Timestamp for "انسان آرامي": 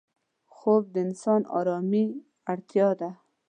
1.07-2.05